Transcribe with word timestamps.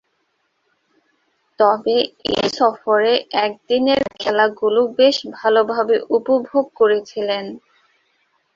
তবে, 1.59 1.95
এ 2.33 2.47
সফরে 2.57 3.13
একদিনের 3.41 4.01
খেলাগুলো 4.15 4.81
বেশ 4.97 5.17
ভালোভাবে 5.37 5.95
উপভোগ 6.17 6.65
করেছিলেন। 6.79 7.45